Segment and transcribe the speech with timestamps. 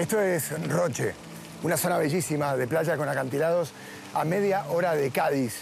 [0.00, 1.14] Esto es Roche,
[1.62, 3.72] una zona bellísima de playa con acantilados
[4.14, 5.52] a media hora de Cádiz.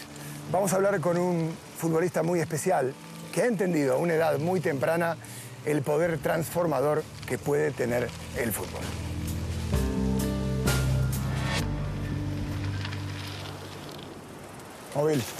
[0.49, 2.93] Vamos a hablar con un futbolista muy especial
[3.33, 5.17] que ha entendido a una edad muy temprana
[5.65, 8.07] el poder transformador que puede tener
[8.37, 8.81] el fútbol.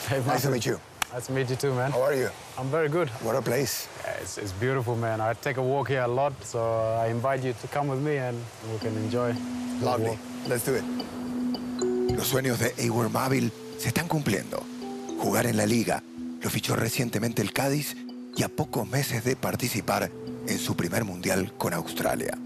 [0.09, 0.88] Hey, nice to meet you.
[1.13, 1.91] Nice to meet you too, man.
[1.91, 2.29] How are you?
[2.57, 3.09] I'm very good.
[3.23, 3.87] What a place.
[4.03, 5.19] Yeah, It's, it's beautiful, man.
[5.21, 6.59] I take a walk here a lot, so
[7.03, 8.37] I invite you to come with me and
[8.71, 9.33] we can enjoy.
[9.81, 10.17] Lovely.
[10.47, 10.83] Let's do it.
[12.15, 14.61] Los sueños de Ewer Mavil se están cumpliendo.
[15.19, 16.03] Jugar en la liga
[16.41, 17.95] lo fichó recientemente el Cádiz
[18.35, 20.11] y a pocos meses de participar
[20.47, 22.37] en su primer mundial con Australia.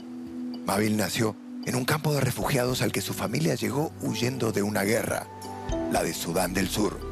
[0.65, 4.83] Mavil nació en un campo de refugiados al que su familia llegó huyendo de una
[4.83, 5.27] guerra,
[5.91, 7.02] la de Sudán del Sur.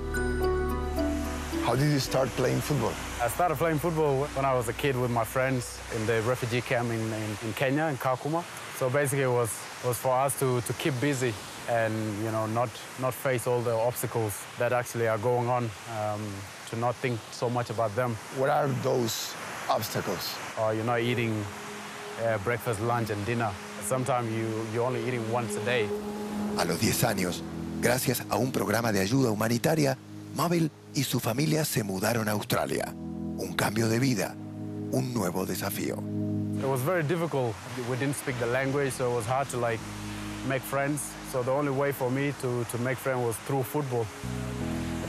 [1.64, 2.94] How did you start playing football?
[3.22, 6.60] I started playing football when I was a kid with my friends in the refugee
[6.62, 8.44] camp in, in, in Kenya, in Kakuma.
[8.78, 9.50] So basically, it was,
[9.86, 11.34] was for us to, to keep busy
[11.70, 16.22] and you know not, not face all the obstacles that actually are going on, um,
[16.72, 18.16] to not think so much about them.
[18.38, 19.34] What are those
[19.70, 20.36] obstacles?
[20.58, 21.46] Oh, you're not eating
[22.26, 23.52] uh, breakfast, lunch, and dinner.
[23.84, 25.88] Sometimes you, you're only eating once a day.
[26.58, 27.44] A los 10 años,
[27.82, 29.98] gracias a un programa de ayuda humanitaria,
[30.36, 32.94] Mavil y su familia se mudaron a Australia.
[33.38, 34.36] Un cambio de vida,
[34.92, 35.98] un nuevo desafío.
[36.60, 37.56] It was very difficult.
[37.90, 39.80] We didn't speak the language, so it was hard to like
[40.48, 41.02] make friends.
[41.32, 44.06] So the only way for me to, to make friends was through football.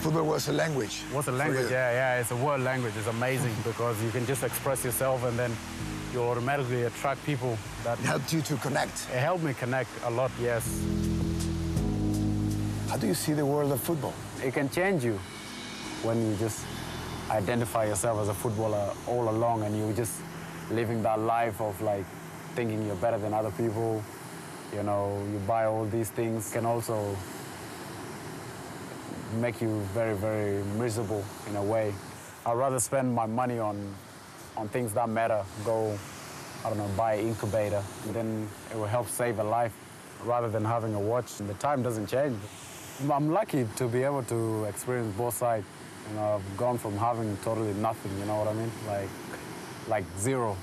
[0.01, 1.03] Football was a language.
[1.13, 1.71] What's a language?
[1.71, 2.95] Yeah, yeah, it's a world language.
[2.97, 5.51] It's amazing because you can just express yourself and then
[6.13, 9.07] you automatically attract people that It helped you to connect.
[9.13, 10.63] it helped me connect a lot, yes.
[12.89, 14.13] How do you see the world of football?
[14.45, 15.19] It can change you
[16.03, 16.65] when you just
[17.31, 20.21] identify yourself as a footballer all along and you're just
[20.71, 22.05] living that life of like
[22.55, 24.03] thinking you're better than other people.
[24.75, 27.17] You know, you buy all these things can also
[29.41, 31.95] make you very, very miserable in a way.
[32.45, 33.95] I'd rather spend my money on
[34.57, 35.45] on things that matter.
[35.65, 35.99] Go,
[36.65, 37.83] I don't know, buy an incubator.
[38.09, 39.73] Then it will help save a life
[40.25, 41.37] rather than having a watch.
[41.39, 42.39] The time doesn't change.
[43.11, 45.67] I'm lucky to be able to experience both sides.
[46.09, 48.71] You know, I've gone from having totally nothing, you know what I mean?
[48.87, 49.09] Like,
[49.89, 50.57] like zero.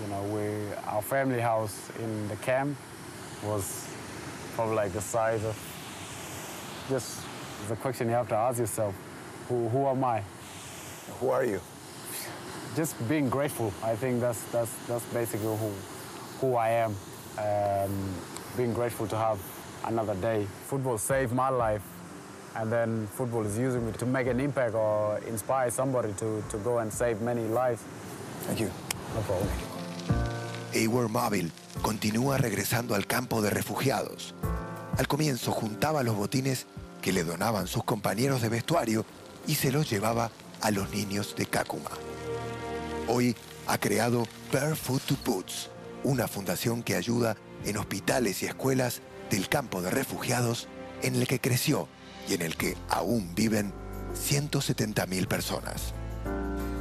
[0.00, 2.76] You know, we, our family house in the camp
[3.42, 3.88] was
[4.54, 5.56] probably like the size of,
[6.88, 7.20] just
[7.68, 8.94] the question you have to ask yourself,
[9.48, 10.22] who, who am I?
[11.20, 11.60] Who are you?
[12.74, 13.72] just being grateful.
[13.82, 15.72] I think that's that's that's basically who
[16.40, 16.96] who I am.
[17.38, 18.14] Um,
[18.56, 19.40] being grateful to have
[19.84, 20.46] another day.
[20.66, 21.82] Football saved my life,
[22.56, 26.58] and then football is using me to make an impact or inspire somebody to, to
[26.58, 27.82] go and save many lives.
[28.46, 28.70] Thank you.
[29.14, 29.48] No problem.
[30.74, 31.52] Ewer Mavil
[31.82, 34.34] continúa regresando al campo de refugiados.
[34.98, 36.66] Al comienzo juntaba los botines
[37.00, 39.04] que le donaban sus compañeros de vestuario
[39.46, 40.30] y se los llevaba
[40.60, 41.90] a los niños de Kakuma.
[43.08, 43.34] Hoy
[43.66, 45.70] ha creado Barefoot to Boots,
[46.04, 50.68] una fundación que ayuda en hospitales y escuelas del campo de refugiados
[51.02, 51.88] en el que creció
[52.28, 53.72] y en el que aún viven
[54.14, 55.94] 170.000 personas.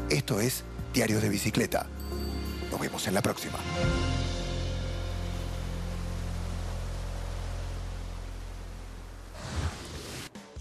[0.10, 0.64] Esto es
[0.94, 1.88] Diarios de Bicicleta.
[2.70, 3.58] Nos vemos en la próxima.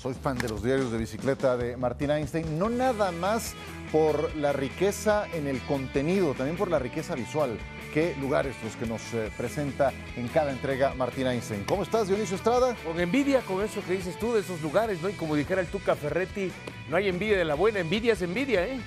[0.01, 3.53] Soy fan de los diarios de bicicleta de Martín Einstein, no nada más
[3.93, 7.59] por la riqueza en el contenido, también por la riqueza visual.
[7.93, 11.65] Qué lugares los que nos eh, presenta en cada entrega Martín Einstein.
[11.65, 12.77] ¿Cómo estás, Dionisio Estrada?
[12.85, 15.09] Con envidia con eso que dices tú de esos lugares, ¿no?
[15.09, 16.53] Y como dijera el Tuca Ferretti,
[16.89, 18.79] no hay envidia de la buena, envidia es envidia, ¿eh?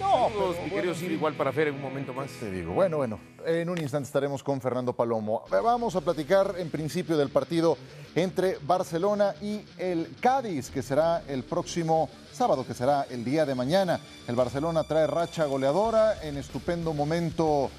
[0.00, 2.28] No, Saludos, mi querido Sir, igual para Fer en un momento más.
[2.40, 5.44] Te digo, bueno, bueno, en un instante estaremos con Fernando Palomo.
[5.48, 7.78] Vamos a platicar en principio del partido
[8.16, 13.54] entre Barcelona y el Cádiz, que será el próximo sábado, que será el día de
[13.54, 14.00] mañana.
[14.26, 17.70] El Barcelona trae racha goleadora, en estupendo momento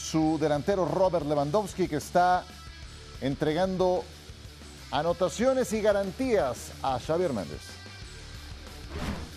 [0.00, 2.44] su delantero Robert Lewandowski, que está
[3.20, 4.02] entregando
[4.90, 7.60] anotaciones y garantías a Xavi Hernández.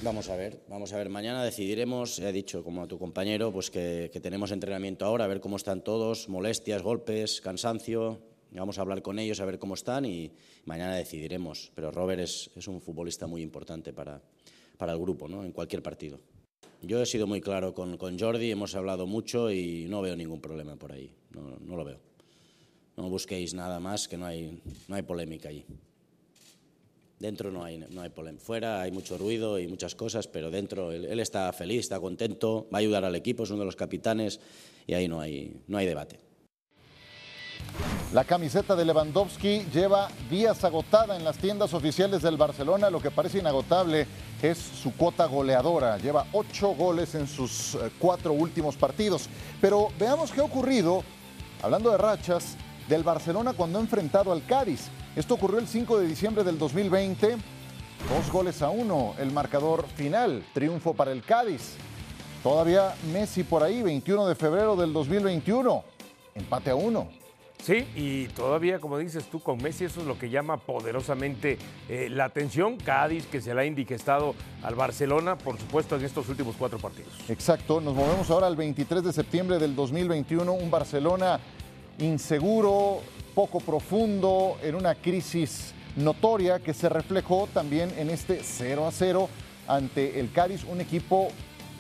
[0.02, 1.10] Vamos a ver, vamos a ver.
[1.10, 5.42] Mañana decidiremos, he dicho como a tu compañero, pues que, tenemos entrenamiento ahora, a ver
[5.42, 8.20] cómo están todos, molestias, golpes, cansancio.
[8.52, 10.32] Vamos a hablar con ellos, a ver cómo están y
[10.66, 11.72] mañana decidiremos.
[11.76, 14.22] Pero Robert es, es un futbolista muy importante para,
[14.78, 15.44] para el grupo, ¿no?
[15.44, 16.20] en cualquier partido.
[16.86, 20.42] Yo he sido muy claro con, con Jordi, hemos hablado mucho y no veo ningún
[20.42, 21.10] problema por ahí.
[21.32, 22.00] No, no lo veo.
[22.98, 25.66] No busquéis nada más, que no hay, no hay polémica allí.
[27.20, 28.44] Dentro no hay, no hay polémica.
[28.44, 32.68] Fuera hay mucho ruido y muchas cosas, pero dentro él, él está feliz, está contento,
[32.72, 34.42] va a ayudar al equipo, es uno de los capitanes
[34.86, 36.20] y ahí no hay, no hay debate.
[38.14, 42.92] La camiseta de Lewandowski lleva días agotada en las tiendas oficiales del Barcelona.
[42.92, 44.06] Lo que parece inagotable
[44.40, 45.98] es su cuota goleadora.
[45.98, 49.28] Lleva ocho goles en sus eh, cuatro últimos partidos.
[49.60, 51.04] Pero veamos qué ha ocurrido,
[51.64, 52.56] hablando de rachas,
[52.88, 54.90] del Barcelona cuando ha enfrentado al Cádiz.
[55.16, 57.30] Esto ocurrió el 5 de diciembre del 2020.
[57.30, 60.46] Dos goles a uno, el marcador final.
[60.54, 61.78] Triunfo para el Cádiz.
[62.44, 65.84] Todavía Messi por ahí, 21 de febrero del 2021.
[66.36, 67.23] Empate a uno.
[67.64, 71.58] Sí, y todavía, como dices tú, con Messi eso es lo que llama poderosamente
[71.88, 72.76] eh, la atención.
[72.76, 77.14] Cádiz, que se le ha indigestado al Barcelona, por supuesto, en estos últimos cuatro partidos.
[77.30, 81.40] Exacto, nos movemos ahora al 23 de septiembre del 2021, un Barcelona
[82.00, 83.00] inseguro,
[83.34, 89.30] poco profundo, en una crisis notoria que se reflejó también en este 0 a 0
[89.70, 91.30] ante el Cádiz, un equipo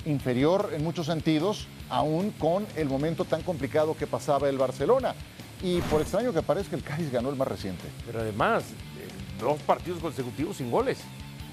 [0.06, 5.14] inferior en muchos sentidos, aún con el momento tan complicado que pasaba el Barcelona.
[5.64, 7.86] Y por extraño que parezca, el Cádiz ganó el más reciente.
[8.06, 9.08] Pero además, eh,
[9.40, 11.00] dos partidos consecutivos sin goles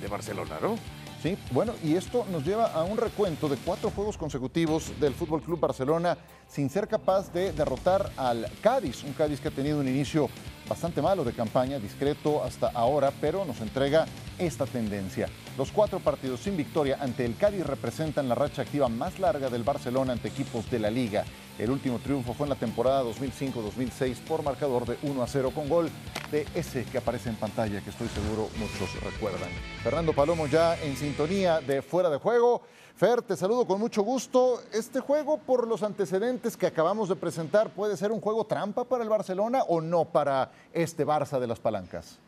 [0.01, 0.77] de Barcelona, ¿no?
[1.23, 5.43] Sí, bueno, y esto nos lleva a un recuento de cuatro juegos consecutivos del Fútbol
[5.43, 6.17] Club Barcelona
[6.49, 10.29] sin ser capaz de derrotar al Cádiz, un Cádiz que ha tenido un inicio
[10.67, 14.07] bastante malo de campaña, discreto hasta ahora, pero nos entrega
[14.39, 15.29] esta tendencia.
[15.61, 19.63] Los cuatro partidos sin victoria ante el Cádiz representan la racha activa más larga del
[19.63, 21.27] Barcelona ante equipos de la liga.
[21.59, 25.69] El último triunfo fue en la temporada 2005-2006 por marcador de 1 a 0 con
[25.69, 25.91] gol
[26.33, 29.51] de ese que aparece en pantalla, que estoy seguro muchos recuerdan.
[29.83, 32.63] Fernando Palomo ya en sintonía de fuera de juego.
[32.97, 34.63] Fer, te saludo con mucho gusto.
[34.73, 39.03] Este juego, por los antecedentes que acabamos de presentar, ¿puede ser un juego trampa para
[39.03, 42.19] el Barcelona o no para este Barça de las palancas?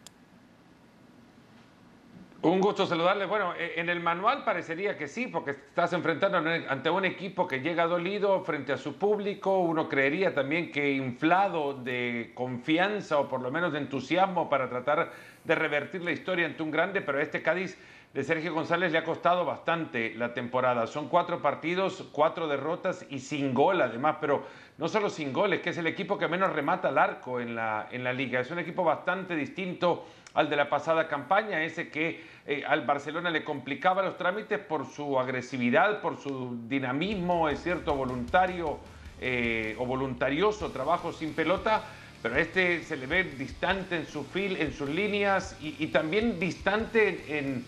[2.44, 3.27] Un gusto saludarle.
[3.27, 7.61] Bueno, eh, en el manual parecería que sí, porque estás enfrentando ante un equipo que
[7.61, 9.61] llega dolido frente a su público.
[9.61, 15.12] Uno creería también que inflado de confianza o por lo menos de entusiasmo para tratar
[15.44, 17.79] de revertir la historia ante un grande, pero este Cádiz
[18.12, 20.89] de Sergio González le ha costado bastante la temporada.
[20.89, 24.44] Son cuatro partidos, cuatro derrotas y sin gol además, pero
[24.79, 27.89] no solo sin goles, que es el equipo que menos remata al arco en la,
[27.93, 28.41] en la liga.
[28.41, 30.05] Es un equipo bastante distinto
[30.35, 34.91] al de la pasada campaña, ese que eh, al Barcelona le complicaba los trámites por
[34.91, 38.81] su agresividad, por su dinamismo, es cierto, voluntario
[39.21, 41.85] eh, o voluntarioso trabajo sin pelota,
[42.21, 47.39] pero este se le ve distante en su fil, en sus líneas y, también distante
[47.39, 47.65] en,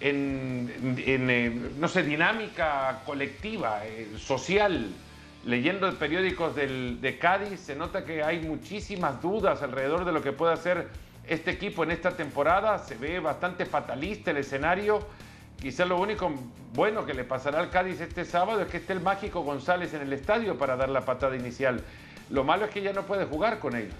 [0.00, 3.82] eh, no sé, dinámica colectiva,
[4.16, 4.88] social.
[5.44, 10.32] Leyendo periódicos del, de Cádiz se nota que hay muchísimas dudas alrededor de lo que
[10.32, 10.88] puede hacer
[11.28, 12.78] este equipo en esta temporada.
[12.78, 15.00] Se ve bastante fatalista el escenario.
[15.60, 16.32] Quizá lo único
[16.74, 20.02] bueno que le pasará al Cádiz este sábado es que esté el mágico González en
[20.02, 21.82] el estadio para dar la patada inicial.
[22.30, 23.94] Lo malo es que ya no puede jugar con ellos.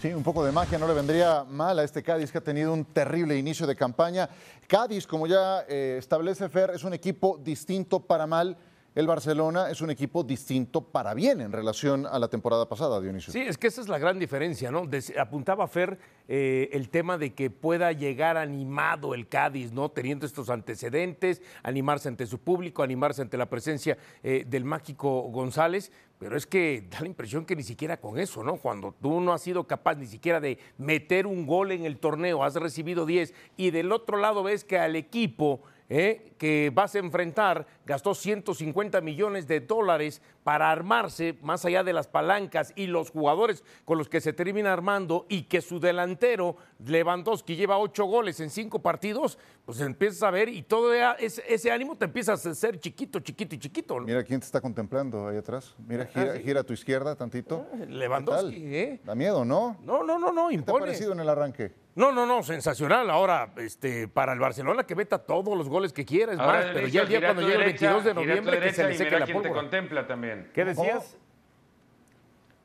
[0.00, 2.72] Sí, un poco de magia no le vendría mal a este Cádiz que ha tenido
[2.72, 4.28] un terrible inicio de campaña.
[4.66, 8.56] Cádiz, como ya eh, establece Fer, es un equipo distinto para mal
[8.96, 13.30] el Barcelona es un equipo distinto para bien en relación a la temporada pasada, Dionisio.
[13.30, 14.88] Sí, es que esa es la gran diferencia, ¿no?
[15.20, 15.98] apuntaba Fer
[16.28, 19.90] eh, el tema de que pueda llegar animado el Cádiz, ¿no?
[19.90, 25.92] Teniendo estos antecedentes, animarse ante su público, animarse ante la presencia eh, del mágico González,
[26.18, 28.56] pero es que da la impresión que ni siquiera con eso, ¿no?
[28.56, 32.42] Cuando tú no has sido capaz ni siquiera de meter un gol en el torneo,
[32.42, 36.32] has recibido 10 y del otro lado ves que al equipo ¿eh?
[36.38, 42.08] que vas a enfrentar gastó 150 millones de dólares para armarse más allá de las
[42.08, 47.56] palancas y los jugadores con los que se termina armando y que su delantero Lewandowski
[47.56, 51.96] lleva ocho goles en cinco partidos, pues empiezas a ver y todo ese, ese ánimo
[51.96, 54.00] te empieza a hacer chiquito, chiquito y chiquito.
[54.00, 55.74] Mira quién te está contemplando ahí atrás.
[55.86, 57.66] Mira, ah, gira, a tu izquierda tantito.
[57.72, 59.00] Ah, Lewandowski, ¿eh?
[59.04, 59.76] Da miedo, ¿no?
[59.82, 60.58] No, no, no, no, impone.
[60.58, 61.85] ¿Qué te ha parecido en el arranque?
[61.96, 63.08] No, no, no, sensacional.
[63.08, 66.86] Ahora, este, para el Barcelona que meta todos los goles que quiera, es más, pero
[66.88, 69.48] ya el día cuando llegue el 22 de noviembre que se le seque la pólvora.
[69.48, 70.50] te contempla también.
[70.52, 71.16] ¿Qué decías?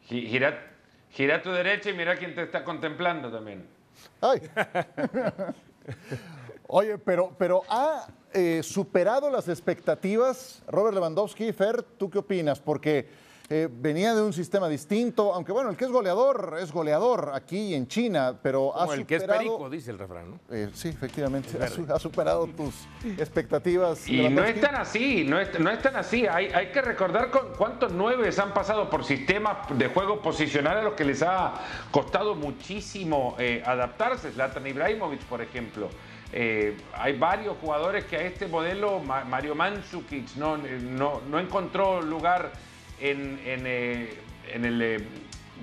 [0.01, 0.73] Gira,
[1.11, 3.65] gira a tu derecha y mira quién te está contemplando también.
[4.19, 4.41] Ay.
[6.67, 11.53] Oye, pero, pero ha eh, superado las expectativas Robert Lewandowski.
[11.53, 12.59] Fer, ¿tú qué opinas?
[12.59, 13.07] Porque
[13.53, 17.75] eh, venía de un sistema distinto, aunque bueno, el que es goleador es goleador aquí
[17.75, 20.39] en China, pero ha el que es perico, dice el refrán, ¿no?
[20.49, 24.07] Eh, sí, efectivamente, ha, superado tus expectativas.
[24.07, 26.25] Y no es tan así, no es, no es tan así.
[26.25, 30.93] Hay, hay que recordar cuántos nueves han pasado por sistemas de juego posicional a los
[30.93, 31.53] que les ha
[31.91, 34.31] costado muchísimo eh, adaptarse.
[34.31, 35.89] Zlatan Ibrahimovic, por ejemplo.
[36.31, 42.70] hay varios jugadores que a este modelo, Mario Mandzukic, no, no, no encontró lugar
[43.01, 44.13] en, en, eh,
[44.53, 45.07] el, eh,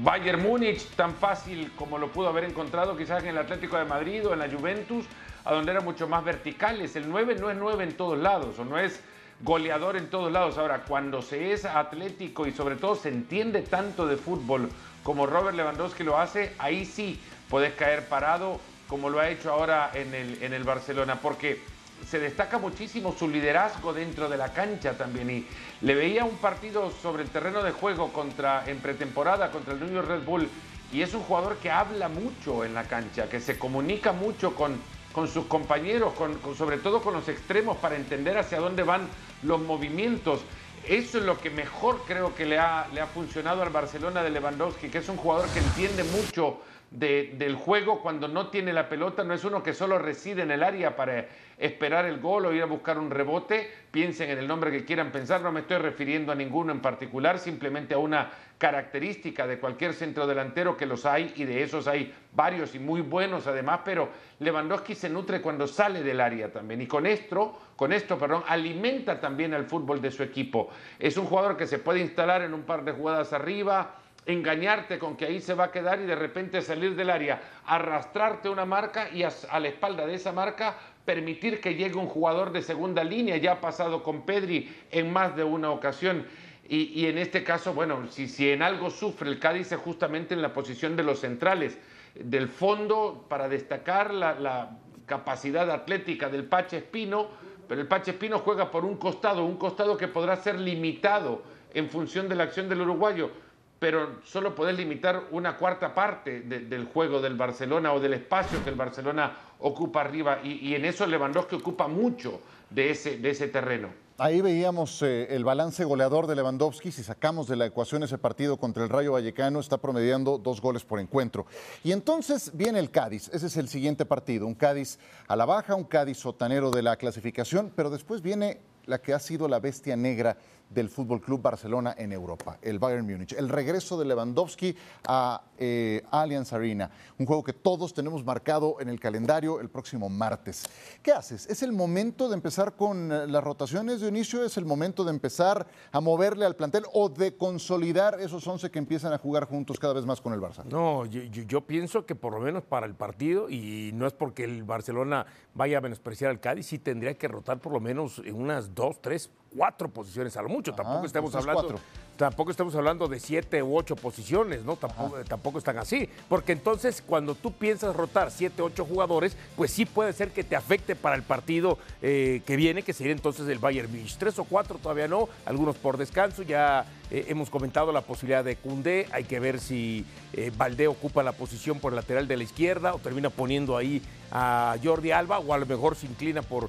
[0.00, 4.26] Bayern Múnich, tan fácil como lo pudo haber encontrado quizás en el Atlético de Madrid
[4.26, 5.06] o en la Juventus,
[5.44, 6.94] a donde era mucho más verticales.
[6.96, 9.00] El 9 no es 9 en todos lados, o no es
[9.40, 10.58] goleador en todos lados.
[10.58, 14.68] Ahora, cuando se es atlético y sobre todo se entiende tanto de fútbol
[15.02, 19.90] como Robert Lewandowski lo hace, ahí sí puedes caer parado como lo ha hecho ahora
[19.94, 21.60] en el, en el Barcelona, porque
[22.06, 25.30] se destaca muchísimo su liderazgo dentro de la cancha también.
[25.30, 25.46] Y
[25.82, 30.02] le veía un partido sobre el terreno de juego contra, en pretemporada contra el New
[30.02, 30.48] Red Bull
[30.92, 34.76] y es un jugador que habla mucho en la cancha, que se comunica mucho con,
[35.12, 39.06] con sus compañeros, con, sobre todo con los extremos para entender hacia dónde van
[39.42, 40.40] los movimientos.
[40.86, 44.30] Eso es lo que mejor creo que le ha, le ha funcionado al Barcelona de
[44.30, 46.58] Lewandowski, que es un jugador que entiende mucho
[46.90, 50.62] del juego cuando no tiene la pelota, no es uno que solo reside en el
[50.62, 51.26] área para
[51.58, 55.12] esperar el gol o ir a buscar un rebote, piensen en el nombre que quieran
[55.12, 59.92] pensar, no me estoy refiriendo a ninguno en particular, simplemente a una característica de cualquier
[59.92, 64.08] centro delantero que los hay y de esos hay varios y muy buenos además, pero
[64.38, 69.20] Lewandowski se nutre cuando sale del área también y con esto, con esto, perdón, alimenta
[69.20, 70.70] también al fútbol de su equipo.
[70.98, 73.94] Es un jugador que se puede instalar en un par de jugadas arriba,
[74.28, 78.50] engañarte con que ahí se va a quedar y de repente salir del área, arrastrarte
[78.50, 82.60] una marca y a, la espalda de esa marca permitir que llegue un jugador de
[82.60, 83.38] segunda línea.
[83.38, 86.26] Ya ha pasado con Pedri en más de una ocasión.
[86.70, 90.42] Y, en este caso, bueno, si, si en algo sufre el Cádiz es justamente en
[90.42, 91.78] la posición de los centrales.
[92.14, 97.28] Del fondo, para destacar la, la capacidad atlética del Pache Espino,
[97.66, 101.42] pero el Pache Espino juega por un costado, un costado que podrá ser limitado
[101.72, 103.30] en función de la acción del uruguayo
[103.78, 108.70] pero solo podés limitar una cuarta parte del juego del Barcelona o del espacio que
[108.70, 110.40] el Barcelona ocupa arriba.
[110.42, 113.88] Y, en eso Lewandowski ocupa mucho de ese, de ese terreno.
[114.20, 116.90] Ahí veíamos eh, el balance goleador de Lewandowski.
[116.90, 120.82] Si sacamos de la ecuación ese partido contra el Rayo Vallecano, está promediando dos goles
[120.82, 121.46] por encuentro.
[121.84, 123.30] Y entonces viene el Cádiz.
[123.32, 124.48] Ese es el siguiente partido.
[124.48, 128.58] Un Cádiz a la baja, un Cádiz sotanero de la clasificación, pero después viene
[128.88, 130.36] la que ha sido la bestia negra
[130.70, 133.32] del Fútbol Club Barcelona en Europa, el Bayern Múnich.
[133.32, 134.74] El regreso de Lewandowski
[135.06, 140.08] a eh, Allianz Arena, un juego que todos tenemos marcado en el calendario el próximo
[140.08, 140.64] martes.
[141.02, 141.46] ¿Qué haces?
[141.46, 144.44] ¿Es el momento de empezar con eh, las rotaciones de inicio?
[144.44, 148.78] ¿Es el momento de empezar a moverle al plantel o de consolidar esos 11 que
[148.78, 150.64] empiezan a jugar juntos cada vez más con el Barça?
[150.64, 154.64] No, yo, pienso que por lo menos para el partido, y no es porque el
[154.64, 158.74] Barcelona vaya a menospreciar al Cádiz, sí tendría que rotar por lo menos en unas
[158.78, 160.74] dos, tres cuatro posiciones a lo mucho.
[160.74, 161.80] tampoco estamos hablando.
[162.18, 164.74] Tampoco estamos hablando de siete u ocho posiciones, ¿no?
[164.74, 166.08] Tampoco, tampoco, están así.
[166.28, 170.56] Porque entonces, cuando tú piensas rotar siete, ocho jugadores, pues sí puede ser que te
[170.56, 174.16] afecte para el partido eh, que viene, que sería entonces el Bayern Munich.
[174.18, 176.42] Tres o cuatro todavía no, algunos por descanso.
[176.42, 179.06] Ya eh, hemos comentado la posibilidad de Cundé.
[179.12, 182.94] Hay que ver si eh, Valdé ocupa la posición por el lateral de la izquierda
[182.94, 184.02] o termina poniendo ahí
[184.32, 186.68] a Jordi Alba o a lo mejor se inclina por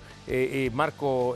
[0.71, 1.35] Marco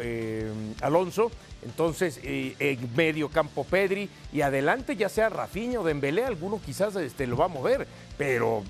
[0.81, 1.31] Alonso.
[1.63, 6.95] Entonces, eh, en medio campo Pedri y adelante ya sea Rafinha o Dembélé, alguno quizás
[6.95, 7.87] este, lo va a mover,
[8.17, 8.63] pero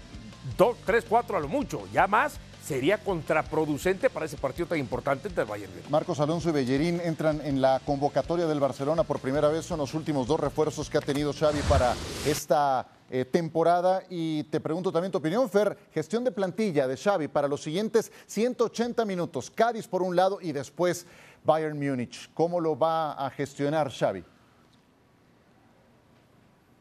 [0.58, 5.28] dos, tres, cuatro a lo mucho, ya más sería contraproducente para ese partido tan importante
[5.28, 5.72] entre Bayern.
[5.90, 9.94] Marcos Alonso y Bellerín entran en la convocatoria del Barcelona por primera vez, son los
[9.94, 11.94] últimos dos refuerzos que ha tenido Xavi para
[12.26, 14.04] esta eh, temporada.
[14.10, 18.14] Y te pregunto también tu opinión, Fer, gestión de plantilla de Xavi para los siguientes
[18.28, 21.06] 180 minutos, Cádiz por un lado y después
[21.44, 22.30] Bayern Múnich.
[22.34, 24.24] ¿Cómo lo va a gestionar Xavi?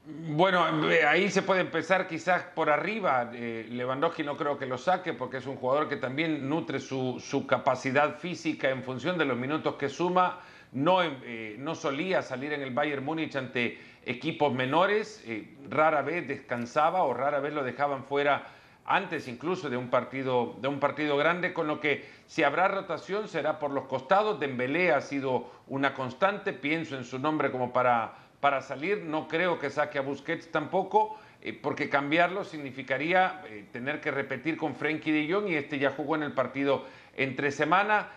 [0.05, 0.65] Bueno,
[1.07, 3.31] ahí se puede empezar quizás por arriba.
[3.33, 7.47] Eh, Lewandowski no creo que lo saque porque es un jugador que también nutre su,
[7.49, 10.41] capacidad física en función de los minutos que suma.
[10.73, 16.27] No, eh, no solía salir en el Bayern Múnich ante equipos menores, eh, rara vez
[16.27, 18.45] descansaba o rara vez lo dejaban fuera
[18.85, 23.29] antes incluso de un partido, de un partido grande, con lo que si habrá rotación
[23.29, 24.41] será por los costados.
[24.41, 29.59] Dembélé ha sido una constante, pienso en su nombre como para, para salir, no creo
[29.59, 35.13] que saque a Busquets tampoco, eh, porque cambiarlo significaría eh, tener que repetir con Frenkie
[35.13, 36.85] de Jong y este ya jugó en el partido
[37.17, 38.09] entre semana.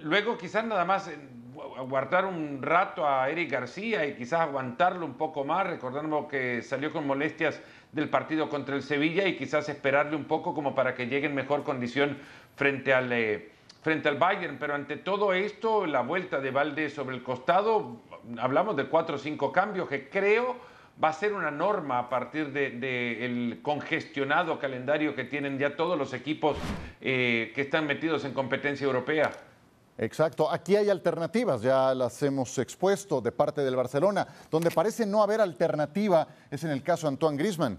[0.00, 1.10] Luego quizás nada más
[1.76, 6.92] aguardar un rato a Eric García y quizás aguantarlo un poco más, recordando que salió
[6.92, 7.60] con molestias
[7.92, 11.34] del partido contra el Sevilla y quizás esperarle un poco como para que llegue en
[11.34, 12.18] mejor condición
[12.56, 13.50] frente al, eh,
[13.82, 14.58] frente al Bayern.
[14.58, 18.00] Pero ante todo esto, la vuelta de Valde sobre el costado,
[18.38, 20.56] hablamos de cuatro o cinco cambios que creo
[21.02, 25.98] va a ser una norma a partir del de, congestionado calendario que tienen ya todos
[25.98, 26.56] los equipos
[27.00, 29.30] eh, que están metidos en competencia europea.
[30.02, 34.26] Exacto, aquí hay alternativas, ya las hemos expuesto de parte del Barcelona.
[34.50, 37.78] Donde parece no haber alternativa es en el caso de Antoine Grisman.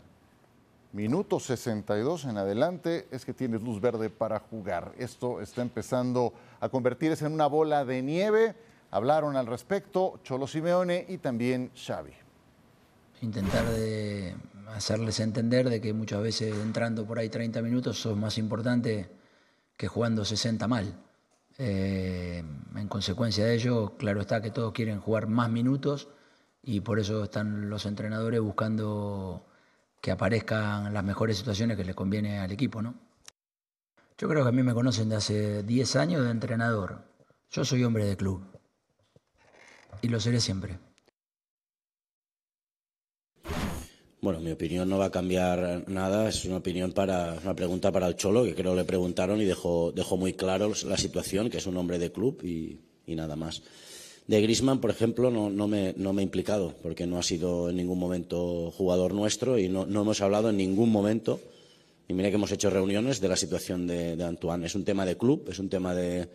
[0.94, 4.94] Minuto 62 en adelante es que tienes luz verde para jugar.
[4.98, 8.56] Esto está empezando a convertirse en una bola de nieve.
[8.92, 12.14] Hablaron al respecto Cholo Simeone y también Xavi.
[13.22, 14.34] Intentar de
[14.74, 19.10] hacerles entender de que muchas veces entrando por ahí 30 minutos son más importante
[19.76, 21.04] que jugando 60 mal.
[21.58, 22.44] Eh,
[22.76, 26.08] en consecuencia de ello, claro está que todos quieren jugar más minutos
[26.64, 29.46] y por eso están los entrenadores buscando
[30.02, 32.96] que aparezcan las mejores situaciones que les conviene al equipo, ¿no?
[34.18, 37.04] Yo creo que a mí me conocen de hace 10 años de entrenador.
[37.52, 38.44] Yo soy hombre de club
[40.02, 40.80] y lo seré siempre.
[44.24, 48.08] Bueno, mi opinión no va a cambiar nada, es una opinión para una pregunta para
[48.08, 51.68] el Cholo, que creo le preguntaron y dejó, dejó muy claro la situación, que es
[51.68, 53.64] un hombre de club y, nada más.
[54.26, 57.70] De Grisman, por ejemplo, no, no, me, no, me, he implicado, porque no ha sido
[57.70, 61.42] en ningún momento jugador nuestro y no, no hemos hablado en ningún momento,
[62.08, 64.66] y mira que hemos hecho reuniones de la situación de, de Antoine.
[64.66, 66.30] Es un tema de club, es un tema de,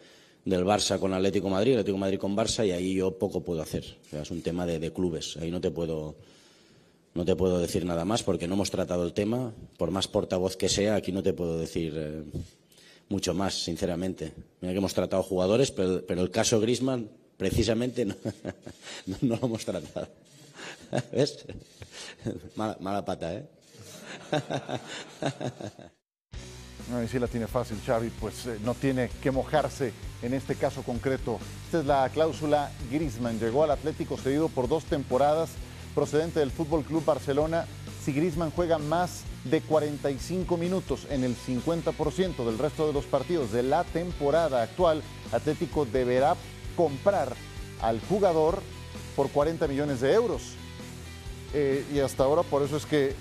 [0.45, 3.97] del Barça con Atlético Madrid, Atlético Madrid con Barça, y ahí yo poco puedo hacer.
[4.09, 6.17] O sea, es un tema de clubes, ahí no te puedo
[7.19, 9.53] no te puedo decir nada más porque no hemos tratado el tema.
[9.77, 12.23] Por más portavoz que sea, aquí no te puedo decir eh,
[13.09, 14.33] mucho más, sinceramente.
[14.61, 18.15] Mira que hemos tratado jugadores, pero, el caso Grisman, precisamente, no,
[19.21, 20.07] lo hemos tratado.
[21.13, 21.45] ¿Ves?
[22.55, 23.49] Mala, mala pata, ¿eh?
[26.89, 30.55] No, y si la tiene fácil Xavi, pues eh, no tiene que mojarse en este
[30.55, 31.41] caso concreto.
[31.67, 33.41] Esta es la cláusula Grisman.
[33.41, 35.51] Llegó al Atlético cedido por dos temporadas
[35.99, 37.67] procedente del Fútbol Club Barcelona,
[38.05, 43.51] si Griezmann juega más de 45 minutos en el 50% del resto de los partidos
[43.51, 45.03] de la temporada actual,
[45.33, 46.37] Atlético deberá
[46.77, 47.35] comprar
[47.83, 48.63] al jugador
[49.17, 50.53] por 40 millones de euros.
[51.53, 53.17] Eh, y hasta ahora por eso es que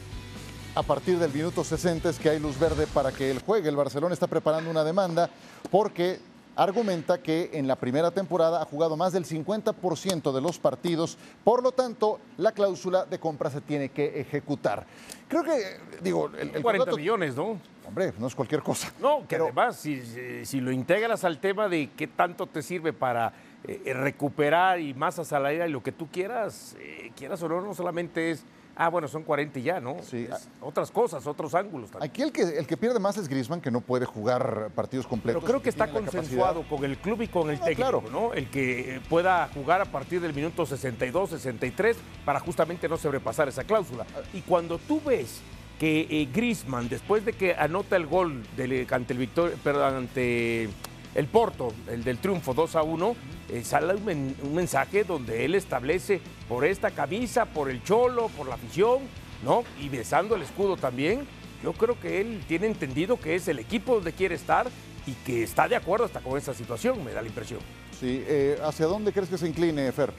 [0.75, 3.69] a partir del minuto 60 es que hay luz verde para que él juegue.
[3.69, 5.31] El Barcelona está preparando una demanda
[5.71, 6.19] porque
[6.57, 11.61] argumenta que en la primera temporada ha jugado más del 50% de los partidos, por
[11.63, 14.85] lo tanto, la cláusula de compra se tiene que ejecutar.
[15.27, 17.59] Creo que, digo, el, 40 millones, ¿no?
[17.87, 18.91] Hombre, no es cualquier cosa.
[18.99, 23.31] No, que además, si, lo integras al tema de qué tanto te sirve para
[23.63, 27.73] eh, recuperar y más a y lo que tú quieras, eh, quieras o no, no
[27.73, 28.43] solamente es
[28.79, 29.97] Ah, bueno, son 40 ya, ¿no?
[30.03, 30.27] Sí.
[30.61, 32.11] otras cosas, otros ángulos también.
[32.11, 35.41] Aquí el que, el que pierde más es Grisman, que no puede jugar partidos completos.
[35.41, 38.33] Pero creo que, está consensuado con el club y con el técnico, ¿no?
[38.33, 43.63] El que pueda jugar a partir del minuto 62, 63, para justamente no sobrepasar esa
[43.63, 44.05] cláusula.
[44.31, 45.41] Y cuando tú ves
[45.79, 48.43] que eh, Grisman, después de que anota el gol
[48.91, 50.69] ante el Victoria, perdón, ante
[51.15, 53.15] el Porto, el del triunfo 2 a 1,
[53.49, 58.55] eh, sale un, mensaje donde él establece por esta camisa, por el cholo, por la
[58.55, 58.99] afición,
[59.43, 59.63] ¿no?
[59.79, 61.25] Y besando el escudo también.
[61.63, 64.67] Yo creo que él tiene entendido que es el equipo donde quiere estar
[65.05, 67.59] y que está de acuerdo hasta con esa situación, me da la impresión.
[67.99, 70.11] Sí, eh, ¿hacia dónde crees que se incline, Fer?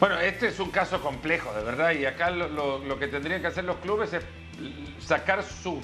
[0.00, 3.64] Bueno, este es un caso complejo, de verdad, y acá lo que tendrían que hacer
[3.64, 4.24] los clubes es
[4.98, 5.78] sacar sus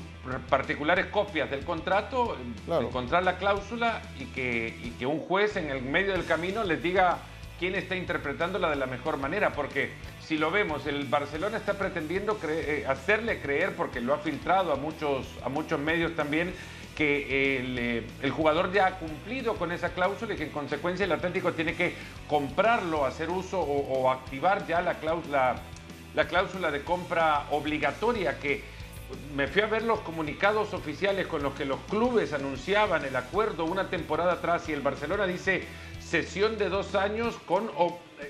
[0.49, 2.37] particulares copias del contrato,
[2.69, 7.19] encontrar la cláusula y que, que un juez en el medio del camino les diga
[7.59, 12.39] quién está interpretándola de la mejor manera, porque si lo vemos, el Barcelona está pretendiendo
[12.49, 16.53] eh, hacerle creer, porque lo ha filtrado a muchos, a muchos medios también,
[16.97, 21.05] que el, eh, el, jugador ya ha cumplido con esa cláusula y que en consecuencia
[21.05, 21.95] el Atlético tiene que
[22.27, 25.57] comprarlo, hacer uso o, o activar ya la cláusula
[26.17, 28.65] la cláusula de compra obligatoria que
[29.37, 33.67] me fui a ver los comunicados oficiales con los que los clubes anunciaban el acuerdo
[33.67, 35.63] una temporada atrás y el Barcelona dice
[36.01, 37.71] sesión de dos años con,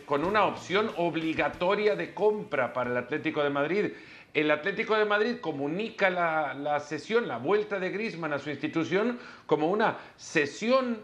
[0.05, 3.93] con una opción obligatoria de compra para el Atlético de Madrid.
[4.35, 9.19] El Atlético de Madrid comunica la, la sesión, la vuelta de Grisman a su institución
[9.47, 10.99] como una sesión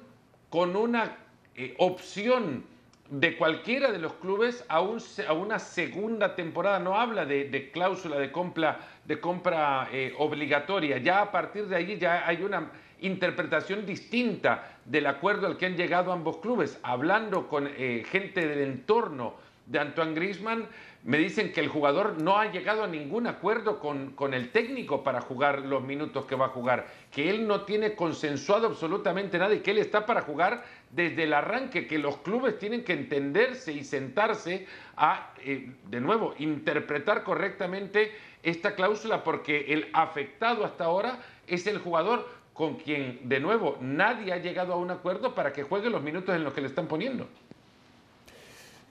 [0.51, 1.17] con una
[1.55, 2.65] eh, opción
[3.13, 6.79] de cualquiera de los clubes a, a una segunda temporada.
[6.79, 10.97] No habla de, cláusula de compra, de compra eh, obligatoria.
[10.97, 12.71] Ya a partir de allí ya hay una
[13.03, 16.79] interpretación distinta del acuerdo al que han llegado ambos clubes.
[16.83, 19.35] Hablando con eh, gente del entorno
[19.67, 20.67] de Antoine Griezmann,
[21.05, 25.03] me dicen que el jugador no ha llegado a ningún acuerdo con, con, el técnico
[25.03, 29.53] para jugar los minutos que va a jugar, que él no tiene consensuado absolutamente nada
[29.55, 33.73] y que él está para jugar desde el arranque, que los clubes tienen que entenderse
[33.73, 38.13] y sentarse a, eh, de nuevo, interpretar correctamente
[38.45, 44.33] esta cláusula porque el afectado hasta ahora es el jugador con quien, de nuevo, nadie
[44.33, 46.87] ha llegado a un acuerdo para que juegue los minutos en los que le están
[46.87, 47.27] poniendo.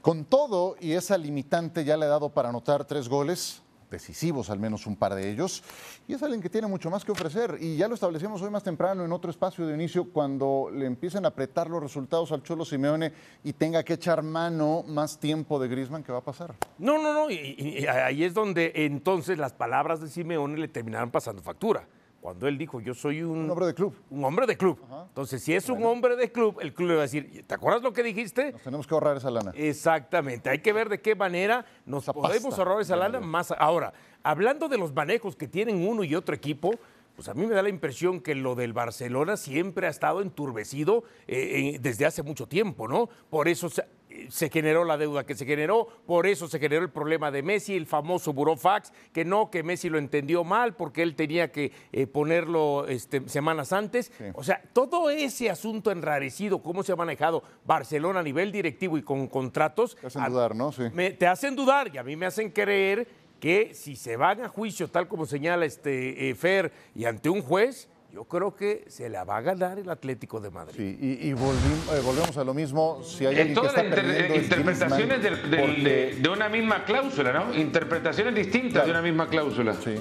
[0.01, 3.61] Con todo y esa limitante ya le ha dado para anotar tres goles,
[3.91, 5.63] decisivos al menos un par de ellos,
[6.07, 7.57] y es alguien que tiene mucho más que ofrecer.
[7.61, 11.23] Y ya lo establecimos hoy más temprano en otro espacio de inicio, cuando le empiecen
[11.25, 15.67] a apretar los resultados al Cholo Simeone y tenga que echar mano más tiempo de
[15.67, 16.55] Griezmann, ¿qué va a pasar?
[16.79, 21.43] No, no, no, y, ahí es donde entonces las palabras de Simeone le terminaron pasando
[21.43, 21.85] factura
[22.21, 23.95] cuando él dijo, yo soy un, Un hombre de club.
[24.11, 24.79] un hombre de club.
[25.07, 27.81] Entonces, si es un hombre de club, el club le va a decir, ¿te acuerdas
[27.81, 28.51] lo que dijiste?
[28.51, 29.51] Nos tenemos que ahorrar esa lana.
[29.55, 30.49] Exactamente.
[30.49, 32.61] Hay que ver de qué manera nos Esa podemos pasta.
[32.61, 33.51] ahorrar esa lana más.
[33.57, 33.91] Ahora,
[34.23, 36.71] hablando de los manejos que tienen uno y otro equipo,
[37.15, 41.03] pues a mí me da la impresión que lo del Barcelona siempre ha estado enturbecido
[41.27, 43.09] eh, eh, desde hace mucho tiempo, ¿no?
[43.29, 43.83] Por eso se,
[44.29, 47.75] se generó la deuda que se generó, por eso se generó el problema de Messi,
[47.75, 52.07] el famoso burofax, que no, que Messi lo entendió mal porque él tenía que eh,
[52.07, 54.11] ponerlo este, semanas antes.
[54.33, 59.01] O sea, todo ese asunto enrarecido, cómo se ha manejado Barcelona a nivel directivo y
[59.03, 60.71] con contratos, Te hacen a- dudar, ¿no?
[60.71, 60.83] Sí.
[60.93, 63.07] me- te hacen dudar y a mí me hacen creer
[63.39, 67.41] que si se van a juicio, tal como señala este eh, Fer, y ante un
[67.41, 70.75] juez, yo creo que se la va a ganar el Atlético de Madrid.
[70.77, 73.01] Sí, y, y volvim- eh, volvemos a lo mismo.
[73.03, 75.81] Si hay En alguien que todas está las inter- perdiendo es interpretaciones del- del- porque-
[75.81, 77.53] de, de una misma cláusula, ¿no?
[77.55, 78.85] Interpretaciones distintas Claro.
[78.87, 79.73] de una misma cláusula.
[79.83, 79.95] Sí.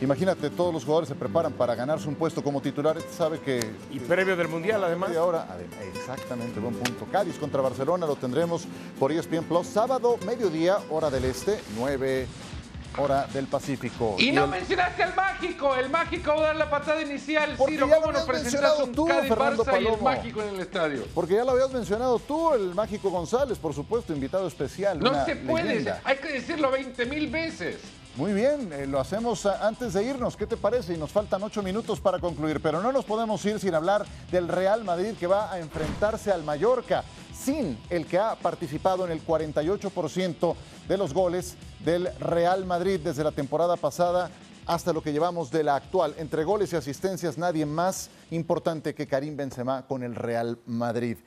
[0.00, 2.96] Imagínate, todos los jugadores se preparan para ganarse un puesto como titular.
[2.98, 3.60] Este sabe que.
[3.92, 5.10] Y previo del Mundial, además.
[5.10, 5.42] Media hora.
[5.48, 7.06] A ver, exactamente, buen punto.
[7.12, 8.66] Cádiz contra Barcelona lo tendremos
[8.98, 9.68] por ESPN Plus.
[9.68, 12.26] Sábado, mediodía, hora del este, 9
[12.98, 14.16] hora del Pacífico.
[14.18, 17.54] Y no el- mencionaste al mágico, el mágico va a dar la patada inicial.
[17.56, 20.42] Porque Ciro, ya ¿cómo lo nos habías presentas un tú, Cádiz Barça y el mágico
[20.42, 21.04] en el estadio?
[21.14, 24.98] Porque ya lo habías mencionado tú, el mágico González, por supuesto, invitado especial.
[25.00, 26.00] No una se puede, leyenda.
[26.04, 27.78] hay que decirlo 20 mil veces.
[28.14, 30.36] Muy bien, eh, lo hacemos ah, antes de irnos.
[30.36, 30.92] ¿Qué te parece?
[30.92, 34.48] Y nos faltan ocho minutos para concluir, pero no nos podemos ir sin hablar del
[34.48, 39.24] Real Madrid que va a enfrentarse al Mallorca, sin el que ha participado en el
[39.24, 40.54] 48%
[40.88, 44.30] de los goles del Real Madrid desde la temporada pasada
[44.66, 46.14] hasta lo que llevamos de la actual.
[46.18, 51.18] Entre goles y asistencias, nadie más importante que Karim Benzema con el Real Madrid.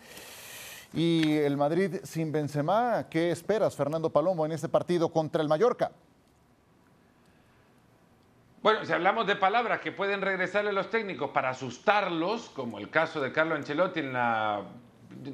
[0.94, 5.92] Y el Madrid sin Benzema, ¿qué esperas, Fernando Palomo, en este partido contra el Mallorca?
[8.62, 13.22] Bueno, si hablamos de palabras que pueden regresarle los técnicos para asustarlos, como el caso
[13.22, 14.64] de Carlo Ancelotti en la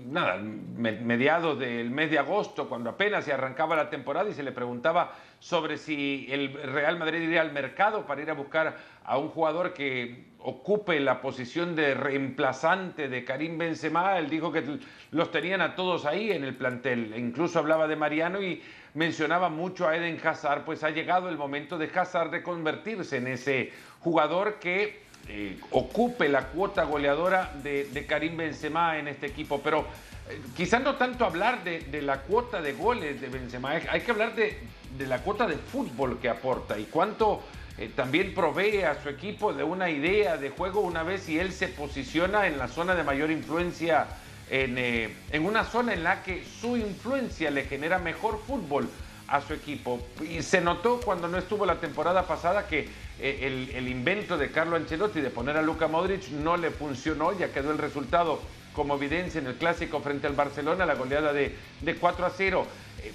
[0.06, 4.44] nada, me- mediados del mes de agosto, cuando apenas se arrancaba la temporada y se
[4.44, 9.18] le preguntaba sobre si el Real Madrid iría al mercado para ir a buscar a
[9.18, 14.80] un jugador que ocupe la posición de reemplazante de Karim Benzema, él dijo que
[15.12, 18.62] los tenían a todos ahí en el plantel, e incluso hablaba de Mariano y
[18.94, 23.28] mencionaba mucho a Eden Hazard, pues ha llegado el momento de Hazard de convertirse en
[23.28, 29.86] ese jugador que eh, ocupe la cuota goleadora de, Karim Benzema en este equipo, pero
[30.30, 34.36] eh, quizás no tanto hablar de, la cuota de goles de Benzema, hay, que hablar
[34.36, 34.58] de,
[35.00, 37.42] la cuota de fútbol que aporta y cuánto
[37.78, 41.52] eh, también provee a su equipo de una idea de juego una vez y él
[41.52, 44.08] se posiciona en la zona de mayor influencia,
[44.50, 48.90] en, eh, en una zona en la que su influencia le genera mejor fútbol
[49.28, 50.00] a su equipo.
[50.30, 54.76] Y se notó cuando no estuvo la temporada pasada que el, el invento de Carlo
[54.76, 58.40] Ancelotti de poner a Luka Modric no le funcionó, ya quedó el resultado
[58.74, 62.66] como evidencia en el clásico frente al Barcelona, la goleada de, de 4 a 0.
[63.04, 63.12] Eh,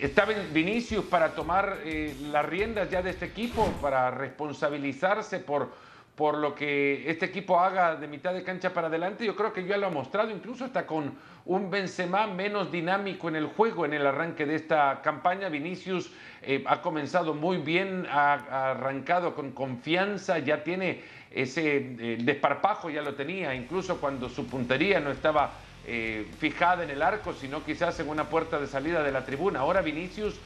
[0.00, 5.72] ¿Está Vin- Vinicius para tomar eh, las riendas ya de este equipo, para responsabilizarse por,
[6.16, 9.24] por lo que este equipo haga de mitad de cancha para adelante?
[9.24, 11.14] Yo creo que ya lo ha mostrado, incluso hasta con
[11.46, 15.48] un Benzema menos dinámico en el juego en el arranque de esta campaña.
[15.48, 16.10] Vinicius
[16.42, 23.02] eh, ha comenzado muy bien, ha, arrancado con confianza, ya tiene ese eh, desparpajo, ya
[23.02, 25.52] lo tenía, incluso cuando su puntería no estaba
[25.86, 29.60] eh, fijada en el arco, sino quizás en una puerta de salida de la tribuna.
[29.60, 30.38] Ahora Vinicius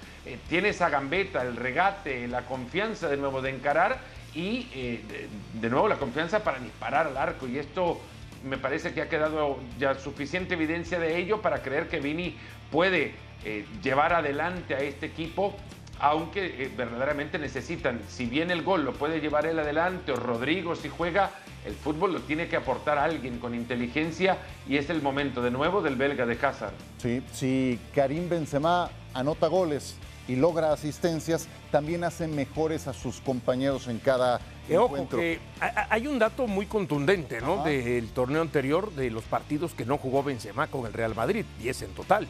[0.48, 3.98] tiene esa gambeta, el regate, la confianza de nuevo de encarar
[4.34, 7.46] y eh, de, nuevo la confianza para disparar al arco.
[7.48, 8.00] Y esto
[8.44, 12.36] me parece que ha quedado ya suficiente evidencia de ello para creer que Vini
[12.70, 13.14] puede
[13.44, 15.54] eh, llevar adelante a este equipo
[16.00, 20.76] aunque eh, verdaderamente necesitan, si bien el gol lo puede llevar él adelante o Rodrigo
[20.76, 21.30] si juega,
[21.66, 24.38] el fútbol lo tiene que aportar alguien con inteligencia
[24.68, 26.72] y es el momento de nuevo del belga de Hazard.
[26.98, 29.96] Sí, si Karim Benzema anota goles
[30.28, 35.18] y logra asistencias, también hace mejores a sus compañeros en cada ojo, encuentro.
[35.18, 37.54] que hay un dato muy contundente, ¿no?
[37.54, 37.70] Ajá.
[37.70, 41.82] Del torneo anterior, de los partidos que no jugó Benzema con el Real Madrid, 10
[41.82, 42.28] en total.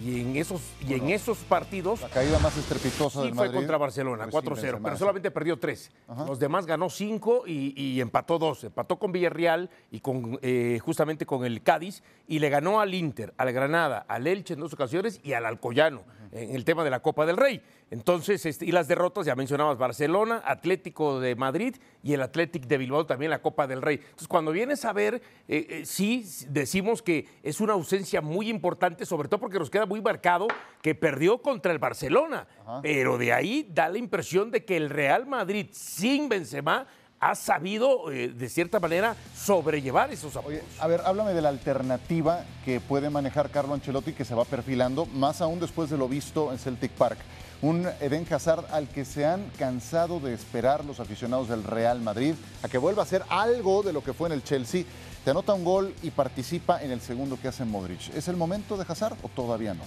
[0.00, 3.58] Y en esos, y en esos partidos La caída más estrepitosa sí del fue Madrid
[3.58, 5.90] contra Barcelona, fue sin 4-0, Benzema, pero solamente perdió 3.
[6.28, 8.64] Los demás ganó 5 y, y empató 2.
[8.64, 13.34] Empató con Villarreal y con, eh, justamente con el Cádiz y le ganó al Inter,
[13.38, 17.00] al Granada, al Elche en dos ocasiones y al Alcoyano en el tema de la
[17.00, 17.62] Copa del Rey.
[17.90, 22.78] Entonces, este, y las derrotas, ya mencionabas Barcelona, Atlético de Madrid y el Atlético de
[22.78, 23.96] Bilbao también la Copa del Rey.
[23.96, 25.14] Entonces, cuando vienes a ver,
[25.48, 29.86] eh, eh, sí decimos que es una ausencia muy importante, sobre todo porque nos queda
[29.86, 30.48] muy marcado
[30.82, 32.46] que perdió contra el Barcelona.
[32.82, 36.86] Pero de ahí da la impresión de que el Real Madrid sin Benzema
[37.20, 40.60] ha sabido, eh, de cierta manera, sobrellevar esos apoyos.
[40.60, 44.44] Oye, a ver, háblame de la alternativa que puede manejar Carlo Ancelotti que se va
[44.44, 47.18] perfilando, más aún después de lo visto en Celtic Park.
[47.60, 52.34] Un Eden Hazard al que se han cansado de esperar los aficionados del Real Madrid,
[52.62, 54.84] a que vuelva a ser algo de lo que fue en el Chelsea.
[55.24, 58.14] Te anota un gol y participa en el segundo que hace Modric.
[58.14, 59.82] ¿Es el momento de Hazard o todavía no?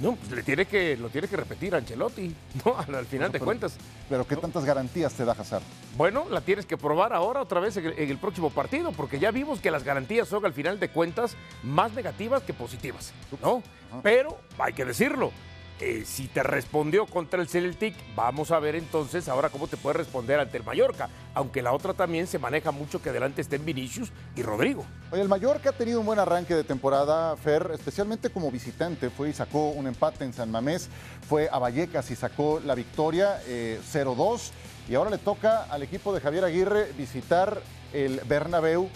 [0.00, 2.76] No, pues le tiene que, lo tiene que repetir a Ancelotti, ¿no?
[2.78, 3.76] Al, al final de pero- cuentas.
[4.08, 5.62] Pero ¿qué tantas garantías te da Hazard?
[5.96, 9.18] Bueno, la tienes que probar ahora otra vez en el, en el próximo partido, porque
[9.18, 13.62] ya vimos que las garantías son al final de cuentas más negativas que positivas, ¿no?
[14.02, 15.32] Pero hay que decirlo.
[15.78, 19.98] Eh, si te respondió contra el Celtic, vamos a ver entonces ahora cómo te puede
[19.98, 21.10] responder ante el Mallorca.
[21.34, 24.86] Aunque la otra también se maneja mucho que delante estén Vinicius y Rodrigo.
[25.10, 29.10] Oye, el Mallorca ha tenido un buen arranque de temporada, Fer, especialmente como visitante.
[29.10, 30.88] Fue y sacó un empate en San Mamés,
[31.28, 34.52] fue a Vallecas y sacó la victoria eh, 0-2.
[34.88, 37.60] Y ahora le toca al equipo de Javier Aguirre visitar
[37.92, 38.88] el Bernabéu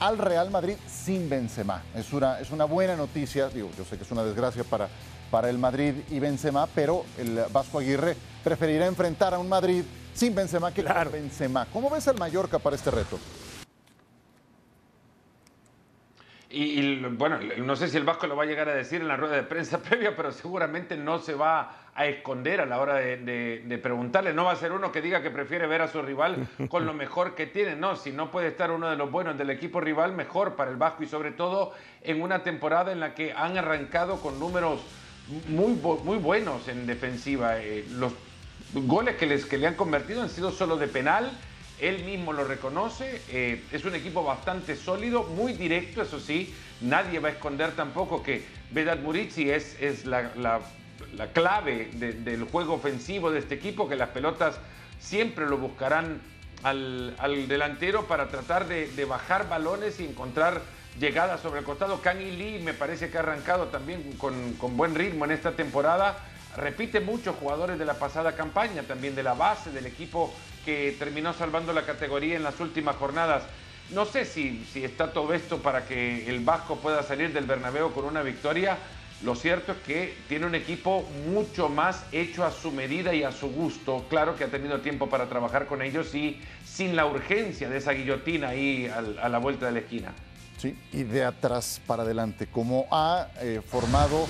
[0.00, 1.82] al Real Madrid sin Benzema.
[1.94, 4.88] Es una, es una buena noticia, digo, yo sé que es una desgracia para,
[5.30, 9.82] para el Madrid y Benzema, pero el Vasco Aguirre preferirá enfrentar a un Madrid
[10.14, 11.10] sin Benzema que Claro.
[11.10, 11.66] con Benzema.
[11.72, 13.18] ¿Cómo ves al Mallorca para este reto?
[16.48, 19.08] Y, y, bueno, no sé si el Vasco lo va a llegar a decir en
[19.08, 22.94] la rueda de prensa previa, pero seguramente no se va a esconder a la hora
[22.94, 24.32] de, de- de preguntarle.
[24.32, 26.94] No va a ser uno que diga que prefiere ver a su rival con lo
[26.94, 27.74] mejor que tiene.
[27.74, 30.76] No, si no puede estar uno de los buenos del equipo rival, mejor para el
[30.76, 34.80] Vasco y sobre todo en una temporada en la que han arrancado con números
[35.48, 35.72] muy,
[36.04, 37.58] muy buenos en defensiva.
[37.60, 38.12] Eh, los
[38.74, 41.30] goles que, les, que le han convertido han sido solo de penal.
[41.80, 43.20] Él mismo lo reconoce.
[43.28, 46.54] eh, es un equipo bastante sólido, muy directo, eso sí.
[46.80, 50.60] Nadie va a esconder tampoco que Vedat Murici es, es la, la-
[51.14, 54.56] la clave de- del juego ofensivo de este equipo, que las pelotas
[54.98, 56.20] siempre lo buscarán
[56.62, 60.62] al, al delantero para tratar de, de bajar balones y encontrar
[60.98, 62.00] llegadas sobre el costado.
[62.00, 66.18] Kang Lee me parece que ha arrancado también con, buen ritmo en esta temporada.
[66.56, 70.32] Repite muchos jugadores de la pasada campaña, también de la base del equipo
[70.64, 73.42] que terminó salvando la categoría en las últimas jornadas.
[73.90, 77.92] No sé si, si está todo esto para que el Vasco pueda salir del Bernabéu
[77.92, 78.78] con una victoria.
[79.22, 83.32] Lo cierto es que tiene un equipo mucho más hecho a su medida y a
[83.32, 84.06] su gusto.
[84.08, 87.92] Claro que ha tenido tiempo para trabajar con ellos y sin la urgencia de esa
[87.92, 90.12] guillotina ahí a la vuelta de la esquina.
[90.58, 94.26] Sí, y de atrás para adelante, como ha eh, formado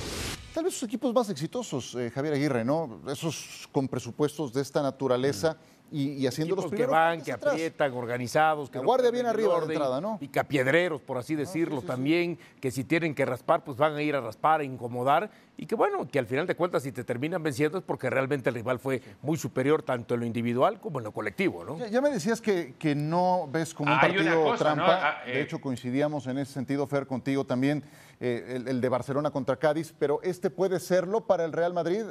[0.53, 3.01] tal vez sus equipos más exitosos, eh, Javier Aguirre, ¿no?
[3.07, 5.57] Esos con presupuestos de esta naturaleza
[5.91, 7.55] y, y haciendo los que van, que atrás.
[7.55, 8.71] aprietan, organizados.
[8.71, 10.19] Que La guardia bien arriba de orden, entrada, ¿no?
[10.21, 14.17] Y capiedreros, por así decirlo, también, que si tienen que raspar, pues van a ir
[14.17, 15.31] a raspar, a incomodar.
[15.57, 18.51] Y que bueno, que al final de cuentas, si te terminan venciendo es porque realmente
[18.51, 21.79] el rival fue muy superior tanto en lo individual como en lo colectivo, ¿no?
[21.79, 24.85] Ya, ya me decías que, que no ves como un partido cosa, ¿no?
[24.85, 25.01] trampa.
[25.03, 25.33] Ah, eh.
[25.33, 27.83] De hecho, coincidíamos en ese sentido, Fer, contigo también,
[28.21, 32.05] eh, el, el de Barcelona contra Cádiz, pero este puede serlo para el Real Madrid.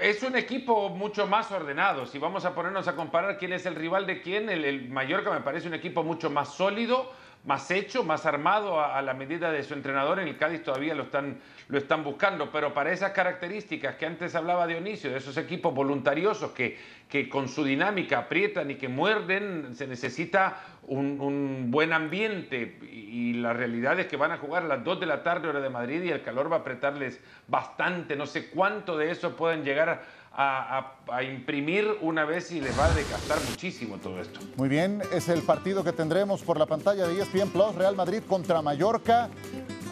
[0.00, 2.04] Es un equipo mucho más ordenado.
[2.04, 5.30] Si vamos a ponernos a comparar quién es el rival de quién, el, el Mallorca
[5.30, 7.10] me parece un equipo mucho más sólido,
[7.46, 10.18] más hecho, más armado a, la medida de su entrenador.
[10.18, 14.34] En el Cádiz todavía lo están, lo están buscando, pero para esas características que antes
[14.34, 16.76] hablaba Dionisio, de esos equipos voluntariosos que,
[17.08, 22.78] que con su dinámica aprietan y que muerden, se necesita un, un buen ambiente.
[22.82, 25.48] Y, y la realidad es que van a jugar a las 2 de la tarde
[25.48, 28.16] hora de Madrid y el calor va a apretarles bastante.
[28.16, 30.02] No sé cuánto de eso pueden llegar a,
[30.36, 34.40] a- imprimir una vez y les va a desgastar muchísimo todo esto.
[34.56, 38.22] Muy bien, es el partido que tendremos por la pantalla de ESPN Plus, Real Madrid
[38.28, 39.28] contra Mallorca.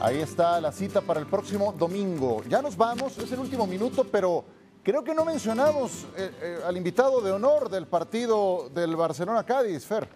[0.01, 2.43] Ahí está la cita para el próximo domingo.
[2.49, 4.45] Ya nos vamos, es el último minuto, pero
[4.83, 10.09] creo que no mencionamos eh, eh, al invitado de honor del partido del Barcelona-Cádiz, Fer.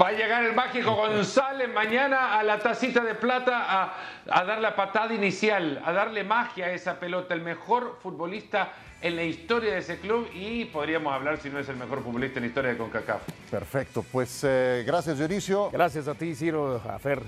[0.00, 3.94] Va a llegar el mágico González mañana a la tacita de plata a,
[4.30, 7.34] a dar la patada inicial, a darle magia a esa pelota.
[7.34, 11.68] El mejor futbolista en la historia de ese club y podríamos hablar si no es
[11.68, 13.22] el mejor futbolista en la historia de CONCACAF.
[13.50, 15.70] Perfecto, pues eh, gracias Dionisio.
[15.70, 17.22] Gracias a ti, Ciro, a Fer.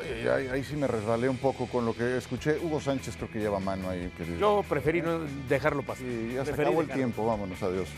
[0.00, 2.58] Ay, ay, ahí sí me resbalé un poco con lo que escuché.
[2.58, 4.10] Hugo Sánchez creo que lleva mano ahí.
[4.16, 4.38] Que...
[4.38, 5.18] Yo preferí no
[5.48, 6.06] dejarlo pasar.
[6.06, 7.88] Y ya se el tiempo, vámonos, adiós.